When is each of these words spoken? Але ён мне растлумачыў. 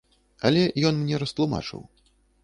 Але 0.47 0.63
ён 0.89 0.97
мне 1.01 1.19
растлумачыў. 1.25 1.81